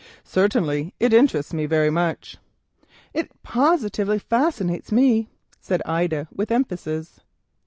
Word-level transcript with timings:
"Certainly; 0.25 0.95
it 0.99 1.13
interests 1.13 1.53
me 1.53 1.67
very 1.67 1.91
much." 1.91 2.37
"It 3.13 3.29
positively 3.43 4.17
fascinates 4.17 4.91
me," 4.91 5.29
said 5.59 5.83
Ida 5.85 6.27
with 6.33 6.49
emphasis. 6.49 7.19